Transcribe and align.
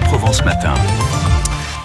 Provence 0.00 0.44
Matin. 0.44 0.74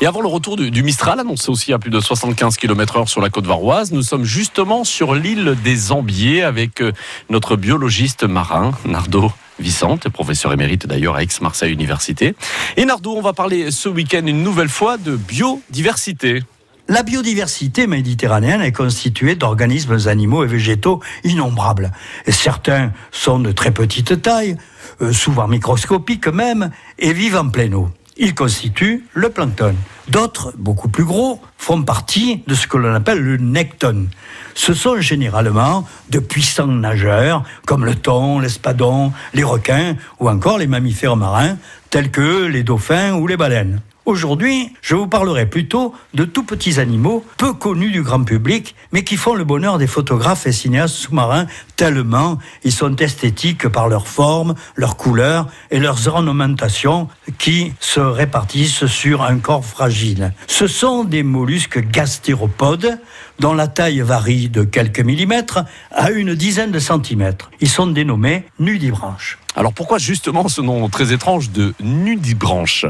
Et 0.00 0.06
avant 0.06 0.20
le 0.20 0.28
retour 0.28 0.56
du, 0.56 0.82
Mistral, 0.82 1.20
annoncé 1.20 1.50
aussi 1.50 1.72
à 1.72 1.78
plus 1.78 1.90
de 1.90 2.00
75 2.00 2.56
km/h 2.56 3.06
sur 3.06 3.20
la 3.20 3.30
côte 3.30 3.46
varoise, 3.46 3.92
nous 3.92 4.02
sommes 4.02 4.24
justement 4.24 4.84
sur 4.84 5.14
l'île 5.14 5.56
des 5.62 5.92
Ambiers 5.92 6.42
avec 6.42 6.80
euh, 6.80 6.92
notre 7.28 7.56
biologiste 7.56 8.24
marin, 8.24 8.72
Nardo 8.86 9.30
Vicente, 9.58 10.08
professeur 10.08 10.52
émérite 10.52 10.86
d'ailleurs 10.86 11.16
à 11.16 11.22
Aix-Marseille 11.22 11.72
Université. 11.72 12.34
Et 12.76 12.84
Nardo, 12.84 13.12
on 13.12 13.20
va 13.20 13.32
parler 13.32 13.70
ce 13.70 13.88
week-end 13.88 14.26
une 14.26 14.42
nouvelle 14.42 14.70
fois 14.70 14.96
de 14.96 15.16
biodiversité. 15.16 16.42
La 16.88 17.04
biodiversité 17.04 17.86
méditerranéenne 17.86 18.62
est 18.62 18.72
constituée 18.72 19.36
d'organismes 19.36 19.98
animaux 20.06 20.42
et 20.42 20.48
végétaux 20.48 21.00
innombrables. 21.22 21.92
Certains 22.26 22.92
sont 23.12 23.38
de 23.38 23.52
très 23.52 23.70
petite 23.70 24.22
taille, 24.22 24.56
euh, 25.00 25.12
souvent 25.12 25.46
microscopiques 25.46 26.26
même, 26.26 26.70
et 26.98 27.12
vivent 27.12 27.36
en 27.36 27.48
pleine 27.48 27.74
eau. 27.74 27.90
Ils 28.22 28.34
constituent 28.34 29.06
le 29.14 29.30
plancton. 29.30 29.74
D'autres, 30.08 30.52
beaucoup 30.58 30.90
plus 30.90 31.04
gros, 31.04 31.40
font 31.56 31.82
partie 31.82 32.44
de 32.46 32.54
ce 32.54 32.66
que 32.66 32.76
l'on 32.76 32.92
appelle 32.94 33.18
le 33.18 33.38
necton. 33.38 34.08
Ce 34.54 34.74
sont 34.74 35.00
généralement 35.00 35.88
de 36.10 36.18
puissants 36.18 36.66
nageurs, 36.66 37.44
comme 37.64 37.86
le 37.86 37.94
thon, 37.94 38.38
l'espadon, 38.38 39.14
les 39.32 39.42
requins 39.42 39.96
ou 40.18 40.28
encore 40.28 40.58
les 40.58 40.66
mammifères 40.66 41.16
marins, 41.16 41.56
tels 41.88 42.10
que 42.10 42.44
les 42.44 42.62
dauphins 42.62 43.14
ou 43.14 43.26
les 43.26 43.38
baleines. 43.38 43.80
Aujourd'hui, 44.06 44.72
je 44.82 44.94
vous 44.94 45.06
parlerai 45.06 45.46
plutôt 45.46 45.94
de 46.14 46.24
tout 46.24 46.42
petits 46.42 46.80
animaux 46.80 47.24
peu 47.36 47.52
connus 47.52 47.90
du 47.90 48.02
grand 48.02 48.24
public, 48.24 48.74
mais 48.92 49.04
qui 49.04 49.16
font 49.16 49.34
le 49.34 49.44
bonheur 49.44 49.78
des 49.78 49.86
photographes 49.86 50.46
et 50.46 50.52
cinéastes 50.52 50.94
sous-marins 50.94 51.46
tellement 51.76 52.38
ils 52.64 52.72
sont 52.72 52.96
esthétiques 52.96 53.68
par 53.68 53.88
leur 53.88 54.08
forme, 54.08 54.54
leur 54.74 54.96
couleur 54.96 55.46
et 55.70 55.78
leurs 55.78 56.08
ornementations 56.08 57.08
qui 57.38 57.72
se 57.80 58.00
répartissent 58.00 58.86
sur 58.86 59.22
un 59.22 59.38
corps 59.38 59.64
fragile. 59.64 60.32
Ce 60.46 60.66
sont 60.66 61.04
des 61.04 61.22
mollusques 61.22 61.80
gastéropodes 61.90 62.98
dont 63.38 63.54
la 63.54 63.68
taille 63.68 64.00
varie 64.00 64.48
de 64.48 64.64
quelques 64.64 65.00
millimètres 65.00 65.64
à 65.90 66.10
une 66.10 66.34
dizaine 66.34 66.70
de 66.70 66.78
centimètres. 66.78 67.50
Ils 67.60 67.68
sont 67.68 67.86
dénommés 67.86 68.44
nudibranches. 68.58 69.38
Alors 69.56 69.72
pourquoi 69.72 69.98
justement 69.98 70.48
ce 70.48 70.60
nom 70.60 70.88
très 70.88 71.12
étrange 71.12 71.50
de 71.50 71.74
nudibranche? 71.80 72.86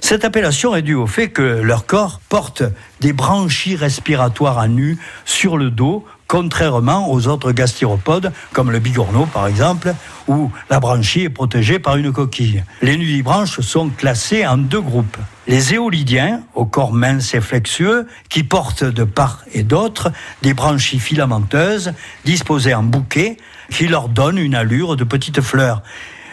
Cette 0.00 0.24
appellation 0.24 0.74
est 0.74 0.82
due 0.82 0.94
au 0.94 1.06
fait 1.06 1.28
que 1.28 1.42
leur 1.42 1.86
corps 1.86 2.20
porte 2.28 2.62
des 3.00 3.12
branchies 3.12 3.76
respiratoires 3.76 4.58
à 4.58 4.68
nu 4.68 4.98
sur 5.24 5.56
le 5.56 5.70
dos, 5.70 6.04
contrairement 6.26 7.10
aux 7.10 7.26
autres 7.26 7.52
gastéropodes, 7.52 8.32
comme 8.52 8.70
le 8.70 8.78
bigorneau 8.78 9.26
par 9.26 9.46
exemple, 9.46 9.94
où 10.28 10.50
la 10.70 10.80
branchie 10.80 11.22
est 11.22 11.30
protégée 11.30 11.78
par 11.78 11.96
une 11.96 12.12
coquille. 12.12 12.62
Les 12.82 12.96
nudibranches 12.96 13.60
sont 13.60 13.88
classés 13.88 14.46
en 14.46 14.58
deux 14.58 14.80
groupes. 14.80 15.16
Les 15.46 15.74
éolidiens, 15.74 16.42
au 16.54 16.66
corps 16.66 16.92
mince 16.92 17.34
et 17.34 17.40
flexueux, 17.40 18.06
qui 18.28 18.44
portent 18.44 18.84
de 18.84 19.04
part 19.04 19.44
et 19.52 19.62
d'autre 19.62 20.12
des 20.42 20.52
branchies 20.52 20.98
filamenteuses 20.98 21.92
disposées 22.24 22.74
en 22.74 22.82
bouquets 22.82 23.38
qui 23.70 23.88
leur 23.88 24.08
donnent 24.08 24.38
une 24.38 24.54
allure 24.54 24.96
de 24.96 25.04
petites 25.04 25.40
fleurs. 25.40 25.82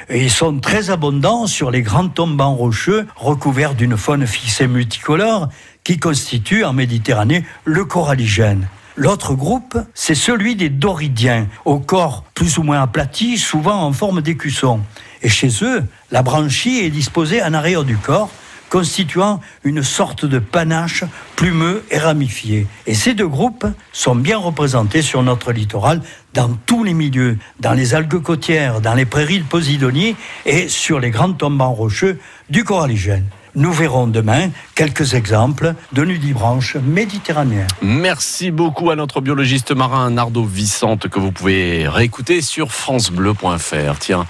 Et 0.09 0.23
ils 0.23 0.31
sont 0.31 0.59
très 0.59 0.91
abondants 0.91 1.47
sur 1.47 1.71
les 1.71 1.81
grands 1.81 2.07
tombants 2.07 2.53
rocheux 2.53 3.07
recouverts 3.15 3.73
d'une 3.73 3.97
faune 3.97 4.27
fixée 4.27 4.67
multicolore 4.67 5.49
qui 5.83 5.97
constitue 5.97 6.63
en 6.63 6.73
Méditerranée 6.73 7.43
le 7.63 7.85
coralligène. 7.85 8.67
L'autre 8.95 9.33
groupe, 9.33 9.77
c'est 9.93 10.15
celui 10.15 10.55
des 10.55 10.69
doridiens, 10.69 11.47
au 11.65 11.79
corps 11.79 12.23
plus 12.33 12.57
ou 12.57 12.63
moins 12.63 12.81
aplati, 12.81 13.37
souvent 13.37 13.81
en 13.81 13.91
forme 13.91 14.21
d'écusson. 14.21 14.79
Et 15.21 15.27
chez 15.27 15.49
eux, 15.63 15.83
la 16.11 16.23
branchie 16.23 16.79
est 16.79 16.91
disposée 16.91 17.43
en 17.43 17.53
arrière 17.53 17.83
du 17.83 17.97
corps, 17.97 18.29
constituant 18.69 19.41
une 19.63 19.83
sorte 19.83 20.25
de 20.25 20.39
panache 20.39 21.03
plumeux 21.35 21.83
et 21.91 21.97
ramifié. 21.97 22.67
Et 22.88 22.94
ces 22.94 23.13
deux 23.13 23.27
groupes 23.27 23.66
sont 23.91 24.16
bien 24.16 24.38
représentés 24.38 25.02
sur 25.02 25.23
notre 25.23 25.52
littoral 25.52 26.01
dans 26.34 26.50
tous 26.66 26.84
les 26.84 26.94
milieux, 26.94 27.38
dans 27.59 27.73
les 27.73 27.95
algues 27.95 28.22
côtières, 28.22 28.81
dans 28.81 28.94
les 28.94 29.06
prairies 29.06 29.39
de 29.39 29.45
Posidonie 29.45 30.16
et 30.45 30.67
sur 30.67 31.00
les 31.00 31.12
grands 31.12 31.34
tombants 31.34 31.73
rocheux 31.73 32.19
du 32.50 32.63
coralligène. 32.63 33.25
Nous 33.55 33.71
verrons 33.71 34.07
demain 34.07 34.49
quelques 34.75 35.13
exemples 35.13 35.75
de 35.93 36.03
nudibranches 36.03 36.75
méditerranéennes. 36.75 37.67
Merci 37.81 38.51
beaucoup 38.51 38.89
à 38.89 38.95
notre 38.95 39.21
biologiste 39.21 39.71
marin 39.71 40.09
Nardo 40.11 40.43
Vicente 40.43 41.07
que 41.07 41.19
vous 41.19 41.31
pouvez 41.31 41.88
réécouter 41.88 42.41
sur 42.41 42.71
francebleu.fr. 42.71 43.99
Tiens, 43.99 44.25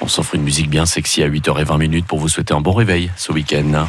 on 0.00 0.08
s'offre 0.08 0.34
une 0.34 0.42
musique 0.42 0.68
bien 0.68 0.84
sexy 0.84 1.22
à 1.22 1.28
8h20 1.28 2.02
pour 2.04 2.18
vous 2.18 2.28
souhaiter 2.28 2.52
un 2.52 2.60
bon 2.60 2.72
réveil 2.72 3.10
ce 3.16 3.32
week-end. 3.32 3.86